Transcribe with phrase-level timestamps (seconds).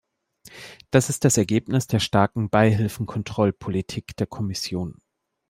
[0.89, 4.99] Das ist das Ergebnis der starken Beihilfenkontrollpolitik der Kommission.